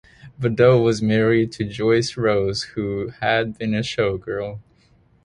Beddoe 0.39 0.81
was 0.81 0.99
married 0.99 1.51
to 1.51 1.63
Joyce 1.63 2.17
Rose, 2.17 2.63
who 2.73 3.09
had 3.21 3.59
been 3.59 3.75
a 3.75 3.81
showgirl. 3.81 4.59